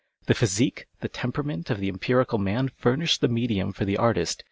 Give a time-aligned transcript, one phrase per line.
[0.25, 4.39] The physique, the temperament, of the empirical man furnish the medium for the artist.